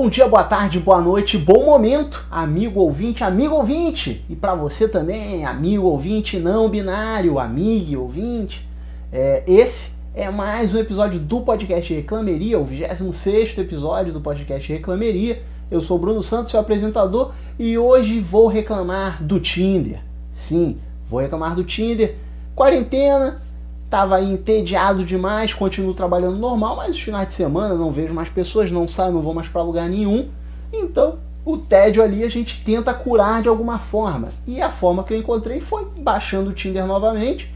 Bom 0.00 0.08
dia, 0.08 0.28
boa 0.28 0.44
tarde, 0.44 0.78
boa 0.78 1.00
noite, 1.00 1.36
bom 1.36 1.64
momento, 1.64 2.24
amigo 2.30 2.78
ouvinte, 2.78 3.24
amigo 3.24 3.56
ouvinte. 3.56 4.24
E 4.30 4.36
para 4.36 4.54
você 4.54 4.86
também, 4.86 5.44
amigo 5.44 5.88
ouvinte 5.88 6.38
não 6.38 6.68
binário, 6.68 7.36
amigo 7.36 8.02
ouvinte. 8.02 8.64
É, 9.12 9.42
esse 9.44 9.90
é 10.14 10.30
mais 10.30 10.72
um 10.72 10.78
episódio 10.78 11.18
do 11.18 11.40
podcast 11.40 11.92
Reclameria, 11.92 12.60
o 12.60 12.64
26 12.64 13.58
episódio 13.58 14.12
do 14.12 14.20
podcast 14.20 14.72
Reclameria. 14.72 15.42
Eu 15.68 15.80
sou 15.80 15.98
Bruno 15.98 16.22
Santos, 16.22 16.52
seu 16.52 16.60
apresentador, 16.60 17.32
e 17.58 17.76
hoje 17.76 18.20
vou 18.20 18.46
reclamar 18.46 19.20
do 19.20 19.40
Tinder. 19.40 20.00
Sim, 20.32 20.78
vou 21.10 21.18
reclamar 21.18 21.56
do 21.56 21.64
Tinder. 21.64 22.14
Quarentena, 22.54 23.42
Tava 23.90 24.20
entediado 24.20 25.04
demais, 25.04 25.54
continuo 25.54 25.94
trabalhando 25.94 26.36
normal, 26.36 26.76
mas 26.76 26.90
os 26.90 27.00
finais 27.00 27.28
de 27.28 27.34
semana 27.34 27.74
não 27.74 27.90
vejo 27.90 28.12
mais 28.12 28.28
pessoas, 28.28 28.70
não 28.70 28.86
saio, 28.86 29.12
não 29.12 29.22
vou 29.22 29.32
mais 29.32 29.48
para 29.48 29.62
lugar 29.62 29.88
nenhum. 29.88 30.28
Então, 30.72 31.18
o 31.44 31.56
tédio 31.56 32.02
ali 32.02 32.22
a 32.22 32.28
gente 32.28 32.62
tenta 32.62 32.92
curar 32.92 33.40
de 33.40 33.48
alguma 33.48 33.78
forma. 33.78 34.28
E 34.46 34.60
a 34.60 34.68
forma 34.68 35.02
que 35.02 35.14
eu 35.14 35.18
encontrei 35.18 35.60
foi 35.60 35.86
baixando 35.96 36.50
o 36.50 36.52
Tinder 36.52 36.86
novamente. 36.86 37.50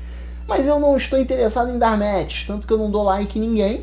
Mas 0.48 0.66
eu 0.66 0.80
não 0.80 0.96
estou 0.96 1.18
interessado 1.18 1.70
em 1.70 1.78
dar 1.78 1.98
match, 1.98 2.46
tanto 2.46 2.66
que 2.66 2.72
eu 2.72 2.78
não 2.78 2.90
dou 2.90 3.02
like 3.02 3.38
em 3.38 3.42
ninguém. 3.42 3.82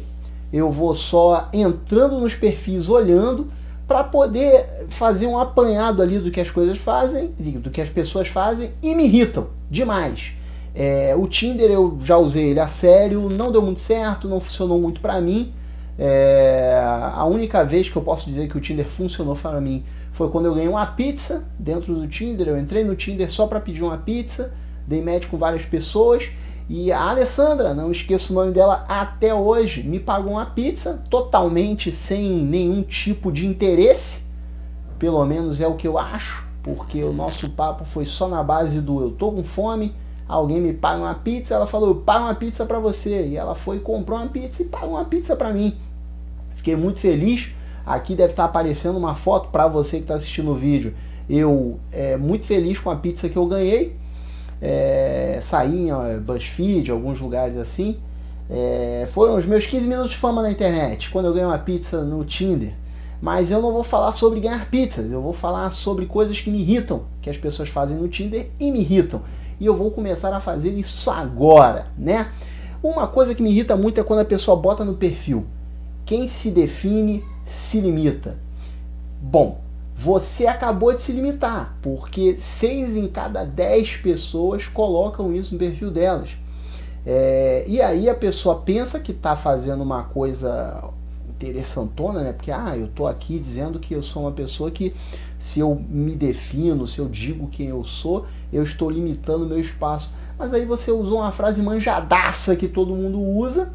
Eu 0.52 0.72
vou 0.72 0.96
só 0.96 1.48
entrando 1.54 2.20
nos 2.20 2.34
perfis, 2.34 2.90
olhando, 2.90 3.48
para 3.88 4.04
poder 4.04 4.88
fazer 4.90 5.28
um 5.28 5.38
apanhado 5.38 6.02
ali 6.02 6.18
do 6.18 6.32
que 6.32 6.42
as 6.42 6.50
coisas 6.50 6.78
fazem, 6.78 7.28
do 7.38 7.70
que 7.70 7.82
as 7.82 7.90
pessoas 7.90 8.28
fazem 8.28 8.72
e 8.82 8.96
me 8.96 9.06
irritam 9.06 9.48
demais. 9.70 10.34
É, 10.82 11.14
o 11.14 11.28
Tinder 11.28 11.70
eu 11.70 11.98
já 12.00 12.18
usei 12.18 12.52
ele 12.52 12.60
a 12.62 12.70
sério, 12.70 13.30
não 13.30 13.52
deu 13.52 13.62
muito 13.62 13.82
certo, 13.82 14.30
não 14.30 14.40
funcionou 14.40 14.80
muito 14.80 15.02
para 15.02 15.20
mim. 15.20 15.52
É, 15.98 16.82
a 17.14 17.26
única 17.26 17.66
vez 17.66 17.90
que 17.90 17.98
eu 17.98 18.02
posso 18.02 18.26
dizer 18.26 18.48
que 18.48 18.58
o 18.58 18.62
Tinder 18.62 18.88
funcionou 18.88 19.36
para 19.36 19.60
mim 19.60 19.84
foi 20.14 20.30
quando 20.30 20.46
eu 20.46 20.54
ganhei 20.54 20.70
uma 20.70 20.86
pizza 20.86 21.44
dentro 21.60 21.94
do 21.94 22.08
Tinder. 22.08 22.48
Eu 22.48 22.58
entrei 22.58 22.86
no 22.86 22.96
Tinder 22.96 23.30
só 23.30 23.46
para 23.46 23.60
pedir 23.60 23.84
uma 23.84 23.98
pizza, 23.98 24.54
dei 24.88 25.04
match 25.04 25.28
com 25.28 25.36
várias 25.36 25.66
pessoas 25.66 26.30
e 26.70 26.94
a 26.94 27.10
Alessandra, 27.10 27.74
não 27.74 27.92
esqueço 27.92 28.32
o 28.32 28.36
nome 28.38 28.54
dela 28.54 28.86
até 28.88 29.34
hoje, 29.34 29.84
me 29.84 30.00
pagou 30.00 30.32
uma 30.32 30.46
pizza 30.46 31.04
totalmente 31.10 31.92
sem 31.92 32.30
nenhum 32.30 32.84
tipo 32.84 33.34
de 33.34 33.46
interesse. 33.46 34.24
Pelo 34.98 35.26
menos 35.26 35.60
é 35.60 35.68
o 35.68 35.76
que 35.76 35.90
eu 35.90 35.98
acho, 35.98 36.48
porque 36.64 37.04
o 37.04 37.12
nosso 37.12 37.50
papo 37.50 37.84
foi 37.84 38.06
só 38.06 38.30
na 38.30 38.42
base 38.42 38.80
do 38.80 39.02
eu 39.02 39.12
tô 39.12 39.30
com 39.30 39.44
fome 39.44 39.94
alguém 40.30 40.62
me 40.62 40.74
paga 40.74 41.02
uma 41.02 41.16
pizza, 41.16 41.56
ela 41.56 41.66
falou, 41.66 41.96
paga 41.96 42.26
uma 42.26 42.36
pizza 42.36 42.64
para 42.64 42.78
você. 42.78 43.26
E 43.26 43.36
ela 43.36 43.56
foi 43.56 43.80
comprou 43.80 44.20
uma 44.20 44.28
pizza 44.28 44.62
e 44.62 44.66
pagou 44.66 44.92
uma 44.92 45.06
pizza 45.06 45.36
para 45.36 45.52
mim. 45.52 45.76
Fiquei 46.56 46.76
muito 46.76 47.00
feliz. 47.00 47.52
Aqui 47.84 48.14
deve 48.14 48.34
estar 48.34 48.46
aparecendo 48.46 48.98
uma 48.98 49.16
foto 49.16 49.50
para 49.50 49.68
você 49.68 49.98
que 49.98 50.04
está 50.04 50.14
assistindo 50.14 50.52
o 50.52 50.56
vídeo. 50.56 50.94
Eu 51.28 51.80
é, 51.92 52.16
muito 52.16 52.46
feliz 52.46 52.80
com 52.80 52.92
a 52.92 52.96
pizza 52.96 53.28
que 53.28 53.38
eu 53.38 53.48
ganhei. 53.48 53.96
É, 54.62 55.40
saí 55.42 55.90
em 55.90 56.20
BuzzFeed, 56.20 56.92
alguns 56.92 57.20
lugares 57.20 57.58
assim. 57.58 57.98
É, 58.48 59.08
foram 59.12 59.36
os 59.36 59.46
meus 59.46 59.66
15 59.66 59.88
minutos 59.88 60.12
de 60.12 60.18
fama 60.18 60.44
na 60.44 60.52
internet, 60.52 61.10
quando 61.10 61.26
eu 61.26 61.34
ganhei 61.34 61.48
uma 61.48 61.58
pizza 61.58 62.04
no 62.04 62.24
Tinder. 62.24 62.74
Mas 63.22 63.52
eu 63.52 63.62
não 63.62 63.72
vou 63.72 63.84
falar 63.84 64.12
sobre 64.14 64.40
ganhar 64.40 64.70
pizzas, 64.70 65.12
eu 65.12 65.22
vou 65.22 65.34
falar 65.34 65.72
sobre 65.72 66.06
coisas 66.06 66.40
que 66.40 66.50
me 66.50 66.60
irritam, 66.60 67.04
que 67.22 67.30
as 67.30 67.38
pessoas 67.38 67.70
fazem 67.70 67.98
no 67.98 68.08
Tinder 68.08 68.50
e 68.60 68.72
me 68.72 68.80
irritam 68.80 69.22
e 69.60 69.66
eu 69.66 69.76
vou 69.76 69.92
começar 69.92 70.34
a 70.34 70.40
fazer 70.40 70.72
isso 70.72 71.10
agora, 71.12 71.88
né? 71.98 72.32
Uma 72.82 73.08
coisa 73.08 73.36
que 73.36 73.44
me 73.44 73.50
irrita 73.50 73.76
muito 73.76 74.00
é 74.00 74.04
quando 74.04 74.20
a 74.20 74.26
pessoa 74.26 74.56
bota 74.56 74.86
no 74.86 74.94
perfil: 74.94 75.46
quem 76.06 76.28
se 76.28 76.50
define 76.50 77.24
se 77.48 77.80
limita. 77.80 78.38
Bom, 79.22 79.60
você 79.96 80.48
acabou 80.48 80.94
de 80.94 81.02
se 81.02 81.12
limitar, 81.12 81.76
porque 81.82 82.38
seis 82.40 82.96
em 82.96 83.08
cada 83.08 83.44
dez 83.44 83.98
pessoas 83.98 84.66
colocam 84.66 85.34
isso 85.34 85.54
no 85.54 85.60
perfil 85.60 85.92
delas. 85.92 86.30
É, 87.06 87.66
e 87.68 87.82
aí 87.82 88.10
a 88.10 88.16
pessoa 88.16 88.62
pensa 88.62 89.00
que 89.00 89.12
está 89.12 89.36
fazendo 89.36 89.84
uma 89.84 90.04
coisa 90.04 90.84
interessantona, 91.40 92.22
né? 92.22 92.34
Porque 92.34 92.52
ah, 92.52 92.76
eu 92.78 92.88
tô 92.90 93.08
aqui 93.08 93.40
dizendo 93.40 93.80
que 93.80 93.94
eu 93.94 94.04
sou 94.04 94.24
uma 94.24 94.32
pessoa 94.32 94.70
que 94.70 94.94
se 95.40 95.62
eu 95.62 95.82
me 95.90 96.14
defino, 96.14 96.86
se 96.86 97.00
eu 97.00 97.08
digo 97.08 97.48
quem 97.48 97.68
eu 97.68 97.84
sou, 97.86 98.26
eu 98.52 98.62
estou 98.62 98.90
limitando 98.90 99.46
meu 99.46 99.60
espaço. 99.60 100.14
Mas 100.38 100.54
aí 100.54 100.66
você 100.66 100.92
usou 100.92 101.20
uma 101.20 101.32
frase 101.32 101.62
manjadaça 101.62 102.56
que 102.56 102.68
todo 102.68 102.96
mundo 102.96 103.22
usa 103.22 103.72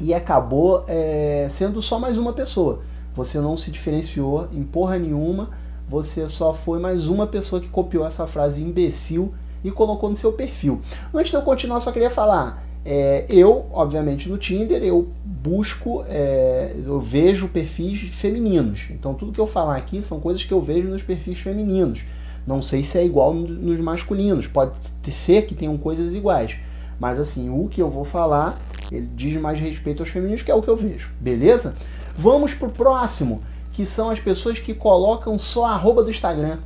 e 0.00 0.14
acabou 0.14 0.84
é, 0.88 1.48
sendo 1.50 1.82
só 1.82 1.98
mais 1.98 2.16
uma 2.16 2.32
pessoa. 2.32 2.80
Você 3.14 3.38
não 3.38 3.56
se 3.56 3.70
diferenciou 3.70 4.48
em 4.52 4.62
porra 4.62 4.98
nenhuma, 4.98 5.50
você 5.88 6.28
só 6.28 6.54
foi 6.54 6.78
mais 6.78 7.06
uma 7.06 7.26
pessoa 7.26 7.60
que 7.60 7.68
copiou 7.68 8.06
essa 8.06 8.26
frase 8.26 8.62
imbecil 8.62 9.34
e 9.62 9.70
colocou 9.70 10.08
no 10.08 10.16
seu 10.16 10.32
perfil. 10.32 10.80
Antes 11.12 11.30
de 11.30 11.36
eu 11.36 11.42
continuar, 11.42 11.80
só 11.80 11.92
queria 11.92 12.08
falar 12.08 12.69
é, 12.84 13.26
eu, 13.28 13.66
obviamente, 13.72 14.28
no 14.28 14.38
Tinder, 14.38 14.82
eu 14.82 15.08
busco, 15.24 16.02
é, 16.08 16.74
eu 16.84 16.98
vejo 16.98 17.48
perfis 17.48 18.00
femininos. 18.14 18.88
Então, 18.90 19.12
tudo 19.14 19.32
que 19.32 19.40
eu 19.40 19.46
falar 19.46 19.76
aqui 19.76 20.02
são 20.02 20.18
coisas 20.18 20.42
que 20.44 20.52
eu 20.52 20.60
vejo 20.60 20.88
nos 20.88 21.02
perfis 21.02 21.38
femininos. 21.38 22.02
Não 22.46 22.62
sei 22.62 22.82
se 22.82 22.98
é 22.98 23.04
igual 23.04 23.34
nos 23.34 23.78
masculinos, 23.80 24.46
pode 24.46 24.72
ser 25.12 25.46
que 25.46 25.54
tenham 25.54 25.76
coisas 25.76 26.14
iguais. 26.14 26.56
Mas, 26.98 27.20
assim, 27.20 27.50
o 27.50 27.68
que 27.68 27.82
eu 27.82 27.90
vou 27.90 28.04
falar, 28.04 28.58
ele 28.90 29.08
diz 29.14 29.38
mais 29.38 29.60
respeito 29.60 30.02
aos 30.02 30.10
femininos, 30.10 30.42
que 30.42 30.50
é 30.50 30.54
o 30.54 30.62
que 30.62 30.68
eu 30.68 30.76
vejo. 30.76 31.10
Beleza? 31.20 31.74
Vamos 32.16 32.54
pro 32.54 32.70
próximo, 32.70 33.42
que 33.72 33.84
são 33.84 34.10
as 34.10 34.20
pessoas 34.20 34.58
que 34.58 34.74
colocam 34.74 35.38
só 35.38 35.66
a 35.66 35.72
arroba 35.72 36.02
do 36.02 36.10
Instagram. 36.10 36.58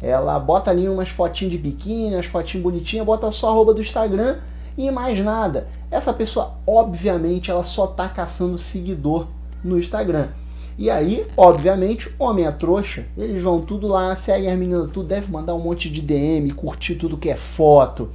Ela 0.00 0.38
bota 0.38 0.70
ali 0.70 0.88
umas 0.88 1.08
fotinhas 1.08 1.52
de 1.52 1.58
biquíni, 1.58 2.14
umas 2.14 2.26
fotinhas 2.26 2.62
bonitinhas, 2.62 3.06
bota 3.06 3.30
só 3.32 3.48
a 3.48 3.50
arroba 3.50 3.74
do 3.74 3.80
Instagram 3.80 4.36
e 4.76 4.90
mais 4.90 5.18
nada. 5.18 5.68
Essa 5.90 6.12
pessoa, 6.12 6.54
obviamente, 6.66 7.50
ela 7.50 7.64
só 7.64 7.86
está 7.86 8.08
caçando 8.08 8.58
seguidor 8.58 9.26
no 9.62 9.78
Instagram. 9.78 10.28
E 10.78 10.90
aí, 10.90 11.26
obviamente, 11.36 12.12
homem 12.18 12.44
é 12.44 12.50
trouxa. 12.50 13.06
Eles 13.16 13.42
vão 13.42 13.62
tudo 13.62 13.86
lá, 13.86 14.14
seguem 14.14 14.50
as 14.50 14.58
meninas 14.58 14.90
tudo, 14.90 15.08
deve 15.08 15.32
mandar 15.32 15.54
um 15.54 15.60
monte 15.60 15.88
de 15.88 16.02
DM, 16.02 16.50
curtir 16.50 16.96
tudo 16.96 17.16
que 17.16 17.30
é 17.30 17.36
foto, 17.36 18.10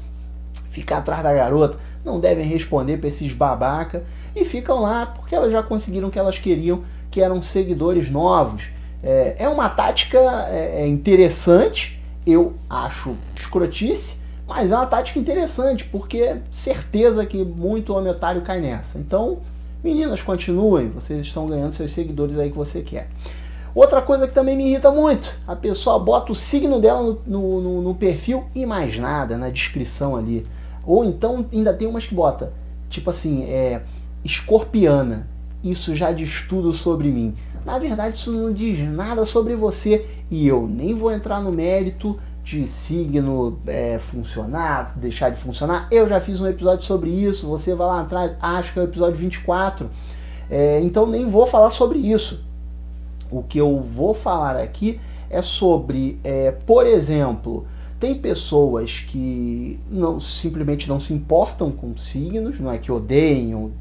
ficar 0.69 0.97
atrás 0.97 1.23
da 1.23 1.33
garota. 1.33 1.79
Não 2.05 2.19
devem 2.19 2.45
responder 2.45 2.97
para 2.97 3.09
esses 3.09 3.33
babaca 3.33 4.03
e 4.35 4.45
ficam 4.45 4.79
lá 4.79 5.07
porque 5.07 5.33
elas 5.33 5.51
já 5.51 5.63
conseguiram 5.63 6.09
o 6.09 6.11
que 6.11 6.19
elas 6.19 6.38
queriam, 6.38 6.83
que 7.09 7.22
eram 7.22 7.41
seguidores 7.41 8.11
novos. 8.11 8.69
É, 9.03 9.35
é 9.39 9.49
uma 9.49 9.67
tática 9.67 10.19
é, 10.49 10.83
é 10.83 10.88
interessante, 10.88 11.99
eu 12.25 12.53
acho 12.69 13.16
escrotice, 13.35 14.17
mas 14.53 14.69
é 14.69 14.75
uma 14.75 14.85
tática 14.85 15.17
interessante, 15.17 15.85
porque 15.85 16.38
certeza 16.51 17.25
que 17.25 17.44
muito 17.44 17.94
homem 17.94 18.12
otário 18.12 18.41
cai 18.41 18.59
nessa. 18.59 19.00
Então, 19.00 19.39
meninas, 19.81 20.22
continuem, 20.22 20.89
vocês 20.89 21.25
estão 21.25 21.45
ganhando 21.45 21.72
seus 21.72 21.94
seguidores 21.94 22.38
aí 22.38 22.51
que 22.51 22.57
você 22.57 22.81
quer. 22.81 23.09
Outra 23.73 24.01
coisa 24.01 24.28
que 24.28 24.34
também 24.34 24.57
me 24.57 24.67
irrita 24.67 24.91
muito, 24.91 25.34
a 25.47 25.56
pessoa 25.56 25.97
bota 25.97 26.34
o 26.34 26.35
signo 26.35 26.81
dela 26.81 27.01
no, 27.01 27.22
no, 27.25 27.61
no, 27.61 27.81
no 27.81 27.95
perfil 27.95 28.44
e 28.53 28.66
mais 28.66 28.97
nada 28.97 29.38
na 29.38 29.50
descrição 29.50 30.17
ali. 30.17 30.45
Ou 30.85 31.06
então 31.06 31.45
ainda 31.53 31.73
tem 31.73 31.88
umas 31.88 32.06
que 32.06 32.13
bota, 32.13 32.51
tipo 32.90 33.09
assim, 33.09 33.45
é 33.45 33.81
escorpiana. 34.25 35.28
Isso 35.63 35.95
já 35.95 36.11
diz 36.11 36.45
tudo 36.50 36.73
sobre 36.73 37.07
mim. 37.07 37.35
Na 37.66 37.79
verdade, 37.79 38.17
isso 38.17 38.31
não 38.31 38.51
diz 38.51 38.79
nada 38.90 39.25
sobre 39.25 39.56
você 39.56 40.06
e 40.29 40.45
eu 40.45 40.67
nem 40.67 40.94
vou 40.94 41.11
entrar 41.11 41.41
no 41.41 41.51
mérito 41.51 42.19
de 42.44 42.68
signo 42.68 43.59
é, 43.68 44.00
funcionar, 44.00 44.94
deixar 44.97 45.29
de 45.29 45.40
funcionar. 45.40 45.88
Eu 45.91 46.07
já 46.07 46.19
fiz 46.19 46.41
um 46.41 46.47
episódio 46.47 46.84
sobre 46.85 47.09
isso, 47.09 47.47
você 47.47 47.75
vai 47.75 47.88
lá 47.88 48.02
atrás, 48.02 48.35
acho 48.41 48.74
que 48.74 48.79
é 48.79 48.81
o 48.81 48.85
episódio 48.85 49.16
24. 49.16 49.90
É, 50.50 50.79
então 50.81 51.06
nem 51.06 51.29
vou 51.29 51.47
falar 51.47 51.69
sobre 51.69 52.00
isso. 52.00 52.44
O 53.29 53.41
que 53.44 53.57
eu 53.57 53.79
vou 53.79 54.13
falar 54.13 54.58
aqui 54.58 54.99
é 55.29 55.41
sobre, 55.41 56.20
é, 56.23 56.52
por 56.52 56.85
exemplo, 56.85 57.66
tem 57.99 58.16
pessoas 58.16 59.05
que 59.08 59.79
não 59.90 60.20
simplesmente 60.20 60.90
não 60.90 60.99
se 60.99 61.14
importam 61.14 61.72
com 61.72 61.96
signos, 61.97 62.59
não 62.59 62.72
é 62.72 62.78
que 62.78 62.91
odeiem 62.91 63.55
ou 63.55 63.72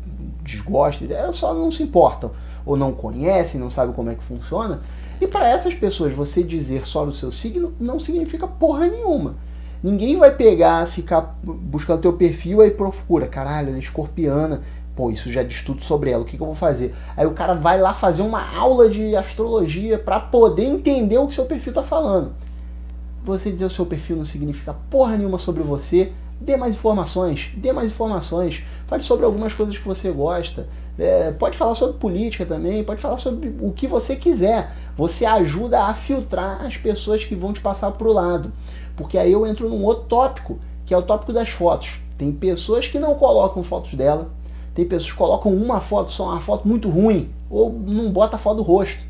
desgostem, 0.43 1.11
elas 1.11 1.37
só 1.37 1.53
não 1.55 1.71
se 1.71 1.83
importam 1.83 2.31
ou 2.65 2.77
não 2.77 2.93
conhecem, 2.93 3.59
não 3.59 3.71
sabem 3.71 3.95
como 3.95 4.11
é 4.11 4.15
que 4.15 4.23
funciona. 4.23 4.81
E 5.21 5.27
para 5.27 5.49
essas 5.49 5.75
pessoas, 5.75 6.15
você 6.15 6.43
dizer 6.43 6.87
só 6.87 7.05
o 7.05 7.13
seu 7.13 7.31
signo 7.31 7.75
não 7.79 8.01
significa 8.01 8.47
porra 8.47 8.87
nenhuma. 8.87 9.35
Ninguém 9.83 10.17
vai 10.17 10.35
pegar, 10.35 10.87
ficar 10.87 11.39
buscando 11.43 12.03
teu 12.03 12.13
perfil 12.13 12.61
aí 12.61 12.71
procura, 12.71 13.27
caralho, 13.27 13.69
ela 13.69 13.77
é 13.77 13.81
escorpiana, 13.81 14.63
pô, 14.97 15.11
isso 15.11 15.31
já 15.31 15.43
diz 15.43 15.63
tudo 15.63 15.83
sobre 15.83 16.11
ela, 16.11 16.23
o 16.23 16.27
que, 16.27 16.37
que 16.37 16.43
eu 16.43 16.47
vou 16.47 16.55
fazer? 16.55 16.95
Aí 17.17 17.27
o 17.27 17.33
cara 17.33 17.55
vai 17.55 17.81
lá 17.81 17.95
fazer 17.95 18.23
uma 18.23 18.55
aula 18.55 18.89
de 18.91 19.17
astrologia 19.17 19.99
para 19.99 20.21
poder 20.21 20.65
entender 20.65 21.19
o 21.19 21.27
que 21.27 21.35
seu 21.35 21.47
perfil 21.47 21.73
tá 21.73 21.83
falando. 21.83 22.33
Você 23.25 23.51
dizer 23.51 23.67
o 23.67 23.71
seu 23.71 23.87
perfil 23.87 24.17
não 24.17 24.25
significa 24.25 24.75
porra 24.91 25.17
nenhuma 25.17 25.39
sobre 25.39 25.63
você, 25.63 26.13
dê 26.41 26.57
mais 26.57 26.75
informações, 26.75 27.53
dê 27.57 27.73
mais 27.73 27.91
informações, 27.91 28.65
fale 28.87 29.03
sobre 29.03 29.25
algumas 29.25 29.53
coisas 29.53 29.77
que 29.77 29.87
você 29.87 30.11
gosta, 30.11 30.67
é, 31.01 31.33
pode 31.33 31.57
falar 31.57 31.75
sobre 31.75 31.99
política 31.99 32.45
também, 32.45 32.85
pode 32.85 33.01
falar 33.01 33.17
sobre 33.17 33.55
o 33.61 33.73
que 33.73 33.87
você 33.87 34.15
quiser, 34.15 34.71
você 34.95 35.25
ajuda 35.25 35.85
a 35.85 35.95
filtrar 35.95 36.63
as 36.65 36.77
pessoas 36.77 37.25
que 37.25 37.35
vão 37.35 37.55
te 37.55 37.61
passar 37.61 37.91
para 37.93 38.07
o 38.07 38.13
lado. 38.13 38.53
Porque 38.95 39.17
aí 39.17 39.33
eu 39.33 39.47
entro 39.47 39.69
num 39.69 39.83
outro 39.83 40.05
tópico, 40.05 40.59
que 40.85 40.93
é 40.93 40.99
o 40.99 41.03
tópico 41.03 41.33
das 41.33 41.49
fotos. 41.49 42.01
Tem 42.19 42.31
pessoas 42.31 42.87
que 42.87 42.99
não 42.99 43.15
colocam 43.15 43.63
fotos 43.63 43.95
dela, 43.95 44.29
tem 44.75 44.85
pessoas 44.85 45.13
que 45.13 45.17
colocam 45.17 45.55
uma 45.55 45.81
foto 45.81 46.13
só, 46.13 46.25
uma 46.25 46.41
foto 46.41 46.69
muito 46.69 46.91
ruim, 46.91 47.31
ou 47.49 47.73
não 47.73 48.11
bota 48.11 48.37
a 48.37 48.39
foto 48.39 48.59
do 48.59 48.63
rosto. 48.63 49.03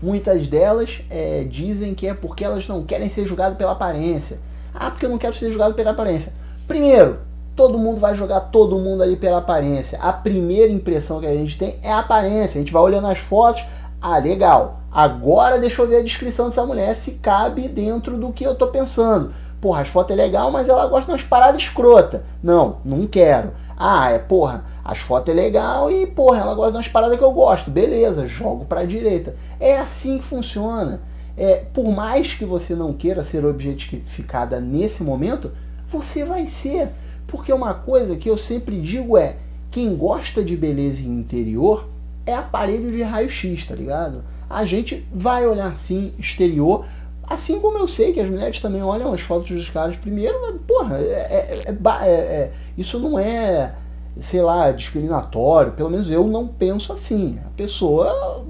Muitas 0.00 0.48
delas 0.48 1.02
é, 1.10 1.44
dizem 1.44 1.94
que 1.94 2.06
é 2.06 2.14
porque 2.14 2.44
elas 2.44 2.66
não 2.66 2.82
querem 2.82 3.10
ser 3.10 3.26
julgadas 3.26 3.58
pela 3.58 3.72
aparência. 3.72 4.38
Ah, 4.72 4.90
porque 4.90 5.04
eu 5.04 5.10
não 5.10 5.18
quero 5.18 5.36
ser 5.36 5.50
julgado 5.50 5.74
pela 5.74 5.90
aparência. 5.90 6.32
Primeiro, 6.66 7.18
todo 7.58 7.76
mundo 7.76 7.98
vai 7.98 8.14
jogar 8.14 8.38
todo 8.38 8.78
mundo 8.78 9.02
ali 9.02 9.16
pela 9.16 9.38
aparência. 9.38 9.98
A 10.00 10.12
primeira 10.12 10.72
impressão 10.72 11.18
que 11.18 11.26
a 11.26 11.34
gente 11.34 11.58
tem 11.58 11.76
é 11.82 11.90
a 11.90 11.98
aparência. 11.98 12.60
A 12.60 12.62
gente 12.62 12.72
vai 12.72 12.80
olhando 12.80 13.08
as 13.08 13.18
fotos, 13.18 13.64
ah, 14.00 14.16
legal. 14.18 14.78
Agora 14.92 15.58
deixa 15.58 15.82
eu 15.82 15.88
ver 15.88 15.96
a 15.96 16.02
descrição 16.02 16.46
dessa 16.46 16.64
mulher 16.64 16.94
se 16.94 17.14
cabe 17.14 17.66
dentro 17.66 18.16
do 18.16 18.32
que 18.32 18.44
eu 18.44 18.54
tô 18.54 18.68
pensando. 18.68 19.34
Porra, 19.60 19.80
as 19.80 19.88
fotos 19.88 20.12
é 20.12 20.14
legal, 20.14 20.52
mas 20.52 20.68
ela 20.68 20.86
gosta 20.86 21.06
de 21.06 21.10
umas 21.10 21.22
paradas 21.22 21.60
escrota. 21.60 22.22
Não, 22.40 22.76
não 22.84 23.08
quero. 23.08 23.50
Ah, 23.76 24.12
é 24.12 24.20
porra, 24.20 24.64
as 24.84 24.98
fotos 24.98 25.34
é 25.34 25.36
legal 25.36 25.90
e 25.90 26.06
porra, 26.06 26.38
ela 26.38 26.54
gosta 26.54 26.70
de 26.70 26.76
umas 26.76 26.88
paradas 26.88 27.18
que 27.18 27.24
eu 27.24 27.32
gosto. 27.32 27.72
Beleza, 27.72 28.28
jogo 28.28 28.66
para 28.66 28.86
direita. 28.86 29.34
É 29.58 29.76
assim 29.76 30.18
que 30.18 30.24
funciona. 30.24 31.00
É, 31.36 31.64
por 31.74 31.90
mais 31.90 32.34
que 32.34 32.44
você 32.44 32.76
não 32.76 32.92
queira 32.92 33.24
ser 33.24 33.44
objetificada 33.44 34.60
nesse 34.60 35.02
momento, 35.02 35.50
você 35.88 36.24
vai 36.24 36.46
ser. 36.46 36.88
Porque 37.28 37.52
uma 37.52 37.74
coisa 37.74 38.16
que 38.16 38.28
eu 38.28 38.36
sempre 38.36 38.80
digo 38.80 39.16
é: 39.16 39.36
quem 39.70 39.94
gosta 39.94 40.42
de 40.42 40.56
beleza 40.56 41.02
interior 41.02 41.86
é 42.26 42.34
aparelho 42.34 42.90
de 42.90 43.02
raio-x, 43.02 43.66
tá 43.66 43.74
ligado? 43.74 44.24
A 44.48 44.64
gente 44.64 45.06
vai 45.12 45.46
olhar 45.46 45.76
sim 45.76 46.12
exterior, 46.18 46.86
assim 47.22 47.60
como 47.60 47.76
eu 47.76 47.86
sei 47.86 48.14
que 48.14 48.20
as 48.20 48.28
mulheres 48.28 48.60
também 48.60 48.82
olham 48.82 49.12
as 49.12 49.20
fotos 49.20 49.50
dos 49.50 49.68
caras 49.68 49.94
primeiro, 49.96 50.40
mas, 50.40 50.60
porra, 50.66 50.96
é, 50.98 51.66
é, 51.66 52.08
é, 52.10 52.52
isso 52.78 52.98
não 52.98 53.18
é, 53.18 53.74
sei 54.18 54.40
lá, 54.40 54.72
discriminatório, 54.72 55.72
pelo 55.72 55.90
menos 55.90 56.10
eu 56.10 56.26
não 56.26 56.48
penso 56.48 56.94
assim. 56.94 57.38
A 57.46 57.50
pessoa 57.58 58.46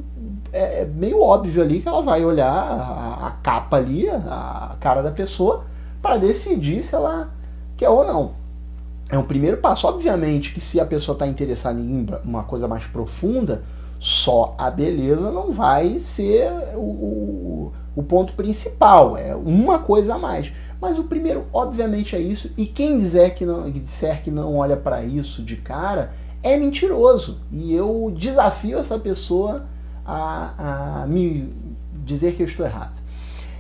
é 0.53 0.85
meio 0.85 1.21
óbvio 1.21 1.63
ali 1.63 1.81
que 1.81 1.89
ela 1.89 2.03
vai 2.03 2.25
olhar 2.25 2.53
a, 2.53 3.27
a 3.27 3.31
capa 3.43 3.77
ali, 3.77 4.09
a 4.09 4.77
cara 4.81 5.03
da 5.03 5.11
pessoa, 5.11 5.65
para 6.01 6.17
decidir 6.17 6.85
se 6.85 6.95
ela 6.95 7.29
quer 7.77 7.89
ou 7.89 8.07
não 8.07 8.38
é 9.09 9.19
um 9.19 9.23
primeiro 9.23 9.57
passo. 9.59 9.87
Obviamente 9.87 10.53
que 10.53 10.61
se 10.61 10.79
a 10.81 10.85
pessoa 10.85 11.15
está 11.15 11.27
interessada 11.27 11.81
em 11.81 12.07
uma 12.25 12.45
coisa 12.45 12.69
mais 12.69 12.85
profunda, 12.85 13.63
só 13.99 14.55
a 14.59 14.71
beleza 14.71 15.33
não 15.33 15.53
vai 15.53 15.99
ser 15.99 16.51
o, 16.77 17.73
o, 17.97 18.03
ponto 18.03 18.33
principal, 18.35 19.17
é 19.17 19.35
uma 19.35 19.79
coisa 19.79 20.15
a 20.15 20.19
mais. 20.19 20.53
Mas 20.81 20.99
o 20.99 21.05
primeiro, 21.05 21.47
obviamente, 21.53 22.15
é 22.15 22.21
isso. 22.21 22.51
E 22.57 22.65
quem 22.65 22.99
dizer 22.99 23.35
que 23.35 23.45
não, 23.45 23.69
disser 23.71 24.23
que 24.23 24.31
não 24.31 24.57
olha 24.57 24.77
para 24.77 25.03
isso 25.03 25.43
de 25.43 25.57
cara 25.57 26.13
é 26.43 26.57
mentiroso. 26.57 27.41
E 27.51 27.75
eu 27.75 28.13
desafio 28.17 28.79
essa 28.79 28.99
pessoa 28.99 29.67
a, 30.07 31.03
a 31.03 31.07
me 31.07 31.53
dizer 32.05 32.35
que 32.35 32.43
eu 32.43 32.47
estou 32.47 32.65
errado. 32.65 32.99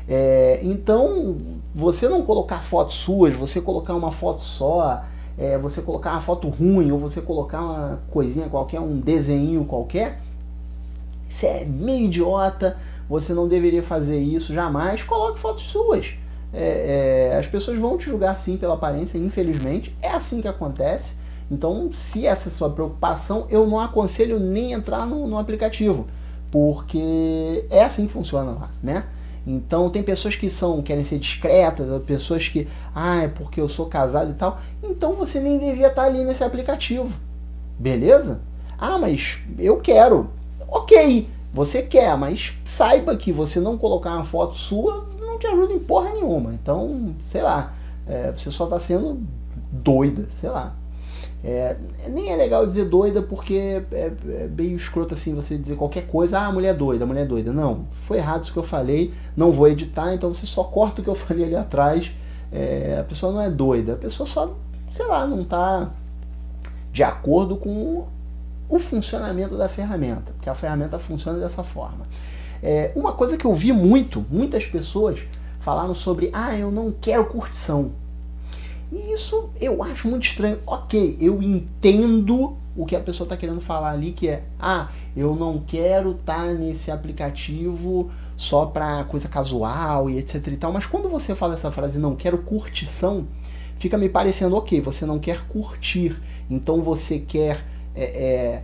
É, 0.08 0.60
então, 0.62 1.36
você 1.74 2.08
não 2.08 2.22
colocar 2.22 2.62
fotos 2.62 2.94
suas, 2.94 3.34
você 3.34 3.60
colocar 3.60 3.94
uma 3.94 4.12
foto 4.12 4.42
só, 4.42 5.04
é, 5.38 5.56
você 5.56 5.80
colocar 5.80 6.12
uma 6.12 6.20
foto 6.20 6.48
ruim 6.48 6.90
ou 6.90 6.98
você 6.98 7.20
colocar 7.22 7.62
uma 7.62 8.00
coisinha 8.10 8.48
qualquer, 8.48 8.80
um 8.80 8.98
desenho 8.98 9.64
qualquer, 9.64 10.20
isso 11.28 11.46
é 11.46 11.64
meio 11.64 12.06
idiota, 12.06 12.76
você 13.08 13.32
não 13.32 13.46
deveria 13.46 13.82
fazer 13.82 14.18
isso 14.18 14.52
jamais. 14.52 15.02
Coloque 15.02 15.38
fotos 15.38 15.64
suas. 15.64 16.14
É, 16.52 17.30
é, 17.32 17.38
as 17.38 17.46
pessoas 17.46 17.78
vão 17.78 17.96
te 17.96 18.06
julgar 18.06 18.36
sim 18.36 18.56
pela 18.56 18.74
aparência, 18.74 19.18
infelizmente, 19.18 19.96
é 20.02 20.10
assim 20.10 20.40
que 20.40 20.48
acontece. 20.48 21.16
Então, 21.50 21.90
se 21.92 22.26
essa 22.26 22.48
é 22.48 22.52
a 22.52 22.54
sua 22.54 22.70
preocupação, 22.70 23.46
eu 23.48 23.66
não 23.66 23.80
aconselho 23.80 24.38
nem 24.38 24.72
entrar 24.72 25.06
no, 25.06 25.26
no 25.26 25.38
aplicativo, 25.38 26.06
porque 26.50 27.64
é 27.70 27.84
assim 27.84 28.06
que 28.06 28.12
funciona 28.12 28.52
lá, 28.52 28.70
né? 28.82 29.04
Então 29.48 29.88
tem 29.88 30.02
pessoas 30.02 30.36
que 30.36 30.50
são 30.50 30.82
querem 30.82 31.06
ser 31.06 31.18
discretas, 31.18 31.86
pessoas 32.02 32.46
que, 32.46 32.68
ah, 32.94 33.22
é 33.22 33.28
porque 33.28 33.58
eu 33.58 33.68
sou 33.68 33.86
casado 33.86 34.30
e 34.30 34.34
tal. 34.34 34.60
Então 34.82 35.14
você 35.14 35.40
nem 35.40 35.58
devia 35.58 35.86
estar 35.86 36.02
ali 36.02 36.22
nesse 36.22 36.44
aplicativo. 36.44 37.10
Beleza? 37.78 38.42
Ah, 38.78 38.98
mas 38.98 39.38
eu 39.58 39.78
quero. 39.78 40.28
OK. 40.68 41.26
Você 41.54 41.80
quer, 41.80 42.14
mas 42.18 42.52
saiba 42.66 43.16
que 43.16 43.32
você 43.32 43.58
não 43.58 43.78
colocar 43.78 44.14
uma 44.16 44.24
foto 44.24 44.54
sua 44.54 45.08
não 45.18 45.38
te 45.38 45.46
ajuda 45.46 45.72
em 45.72 45.78
porra 45.78 46.10
nenhuma. 46.10 46.52
Então, 46.52 47.14
sei 47.24 47.40
lá, 47.40 47.72
é, 48.06 48.30
você 48.30 48.50
só 48.50 48.64
está 48.64 48.78
sendo 48.78 49.18
doida, 49.72 50.28
sei 50.42 50.50
lá. 50.50 50.74
É, 51.44 51.76
nem 52.08 52.32
é 52.32 52.36
legal 52.36 52.66
dizer 52.66 52.86
doida 52.86 53.22
porque 53.22 53.80
é, 53.92 54.12
é, 54.26 54.48
meio 54.48 54.76
escroto 54.76 55.14
assim 55.14 55.34
você 55.34 55.56
dizer 55.56 55.76
qualquer 55.76 56.08
coisa, 56.08 56.40
ah, 56.40 56.46
a 56.46 56.52
mulher 56.52 56.70
é 56.70 56.74
doida, 56.74 57.04
a 57.04 57.06
mulher 57.06 57.22
é 57.22 57.26
doida. 57.26 57.52
Não, 57.52 57.86
foi 58.02 58.18
errado 58.18 58.42
isso 58.42 58.52
que 58.52 58.58
eu 58.58 58.64
falei, 58.64 59.14
não 59.36 59.52
vou 59.52 59.68
editar, 59.68 60.12
então 60.14 60.32
você 60.34 60.46
só 60.46 60.64
corta 60.64 61.00
o 61.00 61.04
que 61.04 61.10
eu 61.10 61.14
falei 61.16 61.44
ali 61.44 61.56
atrás. 61.56 62.10
É, 62.50 62.98
a 63.00 63.04
pessoa 63.04 63.32
não 63.32 63.40
é 63.40 63.50
doida, 63.50 63.92
a 63.92 63.96
pessoa 63.96 64.26
só, 64.26 64.54
sei 64.90 65.06
lá, 65.06 65.26
não 65.26 65.42
está 65.42 65.90
de 66.92 67.02
acordo 67.02 67.56
com 67.56 68.06
o 68.68 68.78
funcionamento 68.78 69.56
da 69.56 69.68
ferramenta, 69.68 70.32
porque 70.32 70.50
a 70.50 70.54
ferramenta 70.54 70.98
funciona 70.98 71.38
dessa 71.38 71.62
forma. 71.62 72.06
É, 72.62 72.90
uma 72.96 73.12
coisa 73.12 73.36
que 73.36 73.44
eu 73.44 73.54
vi 73.54 73.72
muito, 73.72 74.24
muitas 74.30 74.66
pessoas 74.66 75.20
falaram 75.60 75.94
sobre, 75.94 76.30
ah, 76.32 76.56
eu 76.56 76.70
não 76.70 76.90
quero 76.90 77.26
curtição. 77.26 77.92
E 78.90 79.12
isso 79.12 79.50
eu 79.60 79.82
acho 79.82 80.08
muito 80.08 80.24
estranho. 80.24 80.58
Ok, 80.66 81.16
eu 81.20 81.42
entendo 81.42 82.56
o 82.76 82.86
que 82.86 82.96
a 82.96 83.00
pessoa 83.00 83.24
está 83.26 83.36
querendo 83.36 83.60
falar 83.60 83.90
ali, 83.90 84.12
que 84.12 84.28
é, 84.28 84.44
ah, 84.58 84.88
eu 85.16 85.34
não 85.34 85.58
quero 85.58 86.12
estar 86.12 86.46
tá 86.46 86.52
nesse 86.52 86.90
aplicativo 86.90 88.10
só 88.36 88.66
para 88.66 89.04
coisa 89.04 89.28
casual 89.28 90.08
e 90.08 90.16
etc 90.18 90.46
e 90.46 90.56
tal. 90.56 90.72
Mas 90.72 90.86
quando 90.86 91.08
você 91.08 91.34
fala 91.34 91.54
essa 91.54 91.72
frase, 91.72 91.98
não 91.98 92.14
quero 92.14 92.38
curtição, 92.38 93.26
fica 93.78 93.98
me 93.98 94.08
parecendo, 94.08 94.56
ok, 94.56 94.80
você 94.80 95.04
não 95.04 95.18
quer 95.18 95.46
curtir, 95.48 96.16
então 96.48 96.80
você 96.82 97.18
quer 97.18 97.64
é, 97.94 98.04
é, 98.04 98.62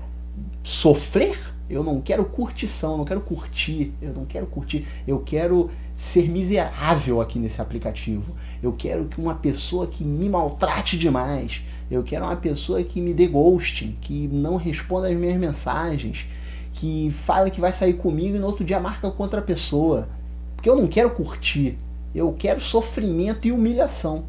sofrer? 0.63 1.54
Eu 1.69 1.83
não 1.83 2.01
quero 2.01 2.25
curtição, 2.25 2.99
não 2.99 3.05
quero 3.05 3.21
curtir, 3.21 3.93
eu 4.03 4.13
não 4.13 4.25
quero 4.27 4.47
curtir, 4.47 4.87
eu 5.07 5.21
quero 5.21 5.71
ser 5.97 6.29
miserável 6.29 7.21
aqui 7.21 7.39
nesse 7.39 7.61
aplicativo. 7.61 8.35
Eu 8.63 8.73
quero 8.73 9.07
que 9.07 9.21
uma 9.21 9.35
pessoa 9.35 9.87
que 9.87 10.05
me 10.05 10.29
maltrate 10.29 10.99
demais. 10.99 11.63
Eu 11.91 12.03
quero 12.03 12.25
uma 12.25 12.37
pessoa 12.37 12.83
que 12.83 13.01
me 13.01 13.15
dê 13.15 13.27
ghosting, 13.27 13.97
que 14.01 14.29
não 14.29 14.57
responda 14.57 15.09
as 15.09 15.17
minhas 15.17 15.39
mensagens, 15.39 16.27
que 16.75 17.15
fala 17.25 17.51
que 17.51 17.61
vai 17.61 17.73
sair 17.73 17.95
comigo 17.95 18.37
e 18.37 18.39
no 18.39 18.47
outro 18.47 18.65
dia 18.65 18.81
marca 18.81 19.11
com 19.11 19.23
outra 19.23 19.41
pessoa. 19.41 20.09
Porque 20.57 20.69
eu 20.69 20.77
não 20.77 20.87
quero 20.87 21.11
curtir. 21.11 21.79
Eu 22.15 22.35
quero 22.39 22.61
sofrimento 22.61 23.47
e 23.47 23.53
humilhação. 23.53 24.25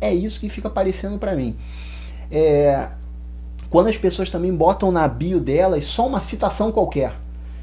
É 0.00 0.12
isso 0.14 0.40
que 0.40 0.48
fica 0.48 0.68
aparecendo 0.68 1.18
para 1.18 1.34
mim. 1.34 1.56
É... 2.30 2.90
Quando 3.70 3.86
as 3.86 3.96
pessoas 3.96 4.30
também 4.30 4.52
botam 4.52 4.90
na 4.90 5.06
bio 5.06 5.38
delas 5.38 5.86
só 5.86 6.06
uma 6.06 6.20
citação 6.20 6.72
qualquer, 6.72 7.14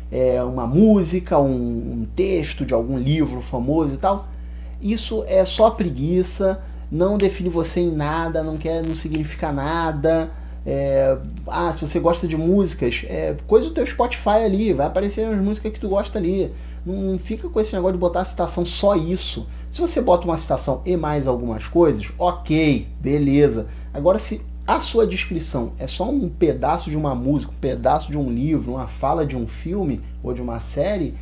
é 0.10 0.42
uma 0.42 0.66
música, 0.66 1.38
um, 1.38 1.52
um 1.52 2.08
texto 2.16 2.66
de 2.66 2.74
algum 2.74 2.98
livro 2.98 3.42
famoso 3.42 3.96
e 3.96 3.98
tal, 3.98 4.28
isso 4.82 5.26
é 5.28 5.44
só 5.44 5.70
preguiça, 5.70 6.62
não 6.90 7.18
define 7.18 7.50
você 7.50 7.82
em 7.82 7.92
nada, 7.92 8.42
não 8.42 8.56
quer, 8.58 8.82
não 8.84 8.96
significa 8.96 9.52
nada. 9.52 10.32
É, 10.66 11.18
ah, 11.48 11.74
se 11.74 11.82
você 11.82 12.00
gosta 12.00 12.28
de 12.28 12.38
músicas, 12.38 13.06
é, 13.08 13.36
coisa 13.48 13.68
do 13.68 13.74
teu 13.74 13.86
Spotify 13.86 14.44
ali, 14.46 14.74
vai 14.74 14.88
aparecer 14.88 15.26
as 15.26 15.38
músicas 15.38 15.74
que 15.74 15.80
tu 15.80 15.90
gosta 15.90 16.18
ali. 16.18 16.54
Não 16.86 17.20
fica 17.20 17.50
com 17.50 17.60
esse 17.60 17.74
negócio 17.74 17.94
de 17.94 18.00
botar 18.00 18.22
a 18.22 18.26
citação 18.26 18.66
só 18.66 18.96
isso. 18.96 19.46
Se 19.70 19.82
você 19.82 20.00
bota 20.02 20.24
uma 20.24 20.38
citação 20.38 20.82
e 20.86 20.96
mais 20.96 21.28
algumas 21.28 21.66
coisas, 21.66 22.08
ok, 22.18 22.88
beleza. 23.02 23.68
Agora, 23.94 24.20
se 24.20 24.42
a 24.67 24.81
sua 24.81 25.07
descrição 25.07 25.71
é 25.79 25.88
só 25.88 26.09
um 26.09 26.27
pedaço 26.27 26.89
de 26.89 26.97
uma 26.97 27.15
música, 27.15 27.53
um 27.53 27.62
pedaço 27.62 28.12
de 28.12 28.17
um 28.17 28.29
livro, 28.29 28.74
uma 28.74 28.88
fala 28.88 29.25
de 29.25 29.38
um 29.38 29.47
filme 29.47 30.01
ou 30.21 30.33
de 30.33 30.41
uma 30.41 30.59
série, 30.59 31.15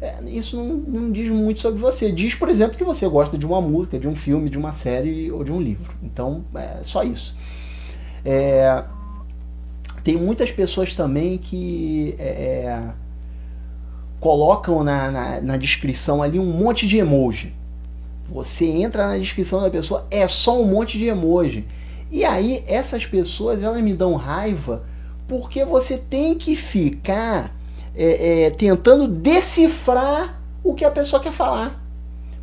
é, 0.00 0.20
isso 0.26 0.56
não, 0.56 0.76
não, 0.76 1.12
diz 1.12 1.30
muito 1.30 1.60
sobre 1.60 1.80
você. 1.80 2.10
Diz, 2.10 2.34
por 2.34 2.48
exemplo, 2.48 2.76
que 2.76 2.82
você 2.82 3.06
gosta 3.08 3.38
de 3.38 3.46
uma 3.46 3.60
música, 3.60 3.98
de 4.00 4.08
um 4.08 4.16
filme, 4.16 4.50
de 4.50 4.58
uma 4.58 4.72
série 4.72 5.30
ou 5.30 5.44
de 5.44 5.52
um 5.52 5.60
livro. 5.60 5.94
Então, 6.02 6.44
é 6.54 6.80
só 6.82 7.04
isso. 7.04 7.36
É, 8.24 8.84
tem 10.02 10.16
muitas 10.16 10.50
pessoas 10.50 10.94
também 10.94 11.38
que 11.38 12.16
é, 12.18 12.24
é, 12.24 12.82
colocam 14.18 14.82
na, 14.82 15.10
na, 15.10 15.40
na 15.40 15.56
descrição 15.56 16.20
ali 16.20 16.38
um 16.38 16.52
monte 16.52 16.86
de 16.86 16.98
emoji. 16.98 17.54
Você 18.26 18.66
entra 18.66 19.06
na 19.06 19.18
descrição 19.18 19.60
da 19.60 19.70
pessoa, 19.70 20.06
é 20.10 20.26
só 20.26 20.60
um 20.60 20.64
monte 20.64 20.98
de 20.98 21.06
emoji. 21.06 21.64
E 22.12 22.26
aí, 22.26 22.62
essas 22.68 23.06
pessoas, 23.06 23.62
elas 23.62 23.80
me 23.80 23.94
dão 23.94 24.14
raiva 24.16 24.82
porque 25.26 25.64
você 25.64 25.96
tem 25.96 26.34
que 26.34 26.54
ficar 26.54 27.50
é, 27.96 28.44
é, 28.44 28.50
tentando 28.50 29.08
decifrar 29.08 30.38
o 30.62 30.74
que 30.74 30.84
a 30.84 30.90
pessoa 30.90 31.22
quer 31.22 31.32
falar. 31.32 31.80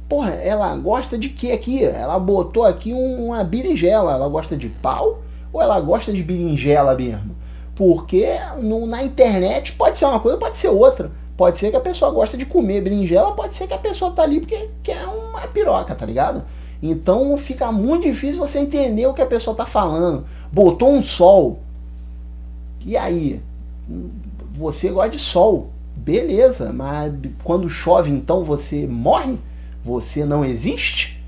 Porra, 0.09 0.31
ela 0.31 0.75
gosta 0.75 1.19
de 1.19 1.29
que 1.29 1.51
aqui? 1.51 1.83
Ela 1.83 2.17
botou 2.17 2.65
aqui 2.65 2.93
uma 2.93 3.43
berinjela. 3.43 4.13
Ela 4.13 4.27
gosta 4.27 4.57
de 4.57 4.69
pau 4.69 5.21
ou 5.53 5.61
ela 5.61 5.79
gosta 5.79 6.11
de 6.11 6.23
berinjela 6.23 6.95
mesmo? 6.95 7.35
Porque 7.75 8.27
no, 8.59 8.87
na 8.87 9.03
internet 9.03 9.73
pode 9.73 9.99
ser 9.99 10.05
uma 10.05 10.19
coisa, 10.19 10.39
pode 10.39 10.57
ser 10.57 10.69
outra. 10.69 11.11
Pode 11.37 11.59
ser 11.59 11.69
que 11.69 11.77
a 11.77 11.81
pessoa 11.81 12.09
gosta 12.09 12.35
de 12.35 12.45
comer 12.45 12.81
berinjela, 12.81 13.35
pode 13.35 13.53
ser 13.53 13.67
que 13.67 13.75
a 13.75 13.77
pessoa 13.77 14.11
tá 14.11 14.23
ali 14.23 14.39
porque 14.39 14.67
quer 14.81 15.05
uma 15.05 15.41
piroca, 15.41 15.93
tá 15.93 16.07
ligado? 16.07 16.43
Então 16.81 17.37
fica 17.37 17.71
muito 17.71 18.03
difícil 18.03 18.39
você 18.39 18.59
entender 18.59 19.05
o 19.05 19.13
que 19.13 19.21
a 19.21 19.25
pessoa 19.25 19.55
tá 19.55 19.65
falando. 19.65 20.25
Botou 20.51 20.91
um 20.91 21.03
sol. 21.03 21.59
E 22.85 22.95
aí? 22.95 23.41
Você 24.55 24.89
gosta 24.89 25.11
de 25.11 25.19
sol. 25.19 25.69
Beleza, 25.95 26.71
mas 26.71 27.13
quando 27.43 27.69
chove 27.69 28.09
então 28.09 28.43
você 28.43 28.87
morre? 28.87 29.37
Você 29.83 30.23
não 30.23 30.45
existe? 30.45 31.21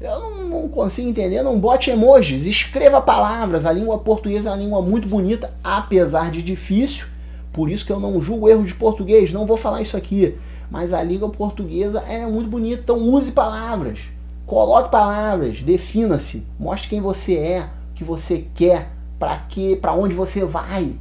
Eu 0.00 0.20
não, 0.20 0.44
não, 0.48 0.68
consigo 0.68 1.08
entender. 1.08 1.42
Não 1.42 1.58
bote 1.58 1.90
emojis, 1.90 2.46
escreva 2.46 3.00
palavras. 3.00 3.64
A 3.64 3.72
língua 3.72 3.98
portuguesa 3.98 4.50
é 4.50 4.52
uma 4.52 4.62
língua 4.62 4.82
muito 4.82 5.08
bonita, 5.08 5.52
apesar 5.62 6.30
de 6.30 6.42
difícil. 6.42 7.06
Por 7.52 7.70
isso 7.70 7.86
que 7.86 7.92
eu 7.92 8.00
não 8.00 8.20
julgo 8.20 8.48
erro 8.48 8.64
de 8.64 8.74
português, 8.74 9.32
não 9.32 9.46
vou 9.46 9.56
falar 9.56 9.80
isso 9.80 9.96
aqui. 9.96 10.36
Mas 10.70 10.92
a 10.92 11.02
língua 11.02 11.28
portuguesa 11.30 12.00
é 12.00 12.26
muito 12.26 12.50
bonita, 12.50 12.82
então 12.82 12.98
use 12.98 13.32
palavras. 13.32 14.00
Coloque 14.46 14.90
palavras, 14.90 15.60
defina-se, 15.60 16.46
mostre 16.58 16.88
quem 16.88 17.00
você 17.00 17.36
é, 17.36 17.68
o 17.90 17.94
que 17.96 18.04
você 18.04 18.46
quer, 18.54 18.90
para 19.18 19.36
que, 19.38 19.74
para 19.76 19.92
onde 19.92 20.14
você 20.14 20.44
vai. 20.44 20.94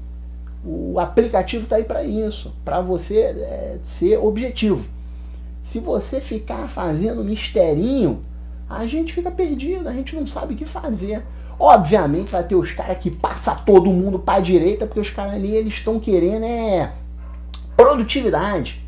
O 0.65 0.99
aplicativo 0.99 1.65
está 1.65 1.75
aí 1.75 1.83
para 1.83 2.03
isso, 2.03 2.51
para 2.65 2.81
você 2.81 3.19
é, 3.19 3.77
ser 3.83 4.17
objetivo. 4.17 4.83
Se 5.63 5.79
você 5.79 6.19
ficar 6.19 6.67
fazendo 6.67 7.23
misterinho, 7.23 8.23
a 8.67 8.87
gente 8.87 9.13
fica 9.13 9.29
perdido, 9.29 9.87
a 9.87 9.93
gente 9.93 10.15
não 10.15 10.25
sabe 10.25 10.55
o 10.55 10.57
que 10.57 10.65
fazer. 10.65 11.23
Obviamente 11.59 12.31
vai 12.31 12.43
ter 12.43 12.55
os 12.55 12.71
caras 12.71 12.97
que 12.97 13.11
passa 13.11 13.53
todo 13.53 13.91
mundo 13.91 14.17
para 14.17 14.39
a 14.39 14.41
direita, 14.41 14.87
porque 14.87 14.99
os 14.99 15.11
caras 15.11 15.35
ali 15.35 15.55
eles 15.55 15.75
estão 15.75 15.99
querendo 15.99 16.45
é 16.45 16.91
produtividade. 17.77 18.84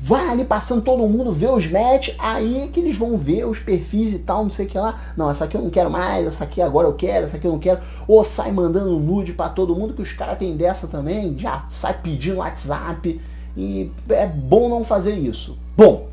Vai 0.00 0.28
ali 0.28 0.44
passando 0.44 0.82
todo 0.82 1.08
mundo, 1.08 1.32
vê 1.32 1.48
os 1.48 1.68
match, 1.68 2.10
aí 2.18 2.70
que 2.72 2.78
eles 2.78 2.96
vão 2.96 3.16
ver 3.16 3.44
os 3.46 3.58
perfis 3.58 4.14
e 4.14 4.20
tal, 4.20 4.44
não 4.44 4.50
sei 4.50 4.66
o 4.66 4.68
que 4.68 4.78
lá. 4.78 5.00
Não, 5.16 5.28
essa 5.28 5.44
aqui 5.44 5.56
eu 5.56 5.60
não 5.60 5.70
quero 5.70 5.90
mais, 5.90 6.26
essa 6.26 6.44
aqui 6.44 6.62
agora 6.62 6.86
eu 6.86 6.94
quero, 6.94 7.24
essa 7.24 7.36
aqui 7.36 7.46
eu 7.46 7.52
não 7.52 7.58
quero. 7.58 7.80
Ou 8.06 8.24
sai 8.24 8.52
mandando 8.52 8.98
nude 8.98 9.32
para 9.32 9.50
todo 9.50 9.74
mundo, 9.74 9.94
que 9.94 10.02
os 10.02 10.12
caras 10.12 10.38
têm 10.38 10.56
dessa 10.56 10.86
também, 10.86 11.36
já 11.36 11.66
sai 11.70 11.98
pedindo 12.00 12.38
WhatsApp. 12.38 13.20
E 13.56 13.90
é 14.08 14.26
bom 14.26 14.68
não 14.68 14.84
fazer 14.84 15.14
isso. 15.14 15.58
Bom, 15.76 16.06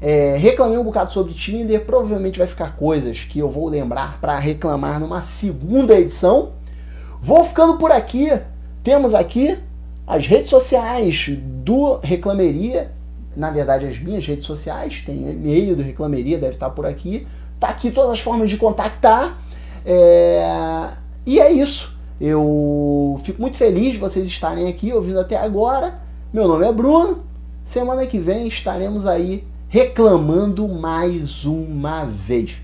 é, 0.00 0.36
reclamei 0.36 0.78
um 0.78 0.84
bocado 0.84 1.12
sobre 1.12 1.34
Tinder, 1.34 1.84
provavelmente 1.84 2.38
vai 2.38 2.46
ficar 2.46 2.76
coisas 2.76 3.20
que 3.20 3.40
eu 3.40 3.48
vou 3.48 3.68
lembrar 3.68 4.18
para 4.20 4.38
reclamar 4.38 5.00
numa 5.00 5.20
segunda 5.20 5.98
edição. 5.98 6.50
Vou 7.20 7.44
ficando 7.44 7.76
por 7.76 7.90
aqui. 7.90 8.30
Temos 8.84 9.14
aqui 9.14 9.58
as 10.06 10.26
redes 10.26 10.50
sociais 10.50 11.30
do 11.64 11.98
Reclameria, 12.02 12.90
na 13.36 13.50
verdade 13.50 13.86
as 13.86 13.98
minhas 13.98 14.26
redes 14.26 14.46
sociais, 14.46 15.02
tem 15.04 15.16
e-mail 15.30 15.76
do 15.76 15.82
Reclameria, 15.82 16.38
deve 16.38 16.54
estar 16.54 16.70
por 16.70 16.86
aqui. 16.86 17.26
Tá 17.58 17.68
aqui 17.68 17.90
todas 17.90 18.10
as 18.10 18.20
formas 18.20 18.50
de 18.50 18.56
contactar. 18.56 19.38
É... 19.84 20.88
E 21.24 21.40
é 21.40 21.50
isso. 21.52 21.96
Eu 22.20 23.20
fico 23.24 23.40
muito 23.40 23.56
feliz 23.56 23.92
de 23.92 23.98
vocês 23.98 24.26
estarem 24.26 24.68
aqui 24.68 24.92
ouvindo 24.92 25.20
até 25.20 25.36
agora. 25.36 26.00
Meu 26.32 26.46
nome 26.46 26.66
é 26.66 26.72
Bruno. 26.72 27.24
Semana 27.66 28.06
que 28.06 28.18
vem 28.18 28.46
estaremos 28.46 29.06
aí 29.06 29.44
reclamando 29.68 30.68
mais 30.68 31.44
uma 31.44 32.04
vez. 32.04 32.56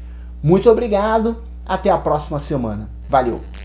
Muito 0.43 0.71
obrigado, 0.71 1.39
até 1.67 1.91
a 1.91 1.99
próxima 1.99 2.39
semana. 2.39 2.89
Valeu! 3.09 3.58